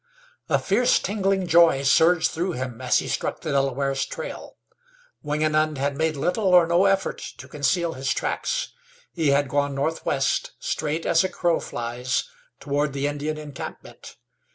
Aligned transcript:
A 0.49 0.57
fierce, 0.57 0.97
tingling 0.97 1.45
joy 1.45 1.83
surged 1.83 2.31
through 2.31 2.53
him 2.53 2.81
as 2.81 2.97
he 2.97 3.07
struck 3.07 3.41
the 3.41 3.51
Delaware's 3.51 4.03
trail. 4.03 4.57
Wingenund 5.21 5.77
had 5.77 5.95
made 5.95 6.17
little 6.17 6.45
or 6.47 6.65
no 6.65 6.85
effort 6.85 7.19
to 7.37 7.47
conceal 7.47 7.93
his 7.93 8.11
tracks; 8.11 8.69
he 9.11 9.27
had 9.27 9.47
gone 9.47 9.75
northwest, 9.75 10.53
straight 10.57 11.05
as 11.05 11.23
a 11.23 11.29
crow 11.29 11.59
flies, 11.59 12.23
toward 12.59 12.93
the 12.93 13.05
Indian 13.05 13.37
encampment. 13.37 14.15